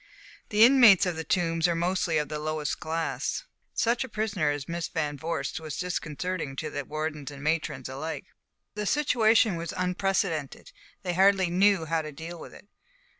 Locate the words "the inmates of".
0.49-1.15